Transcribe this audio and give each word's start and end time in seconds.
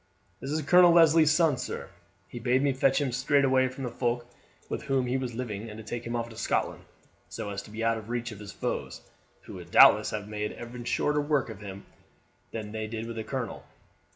"This 0.39 0.49
is 0.49 0.63
Colonel 0.63 0.91
Leslie's 0.91 1.29
son, 1.29 1.57
sir. 1.57 1.87
He 2.27 2.39
bade 2.39 2.63
me 2.63 2.73
fetch 2.73 2.99
him 2.99 3.11
straight 3.11 3.45
away 3.45 3.67
from 3.67 3.83
the 3.83 3.91
folk 3.91 4.25
with 4.67 4.81
whom 4.81 5.05
he 5.05 5.15
was 5.15 5.35
living 5.35 5.69
and 5.69 5.85
take 5.85 6.05
him 6.07 6.15
off 6.15 6.27
to 6.29 6.35
Scotland 6.35 6.85
so 7.29 7.51
as 7.51 7.61
to 7.61 7.69
be 7.69 7.83
out 7.83 7.99
of 7.99 8.09
reach 8.09 8.31
of 8.31 8.39
his 8.39 8.51
foes, 8.51 9.01
who 9.43 9.53
would 9.53 9.69
doubtless 9.69 10.09
have 10.09 10.27
made 10.27 10.53
even 10.59 10.85
shorter 10.85 11.21
work 11.21 11.49
with 11.49 11.61
him 11.61 11.85
than 12.51 12.71
they 12.71 12.87
did 12.87 13.05
with 13.05 13.15
the 13.15 13.23
colonel." 13.23 13.63